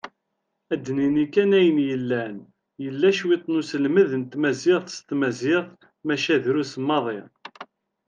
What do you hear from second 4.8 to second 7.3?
s tmaziɣt, maca drus maḍi.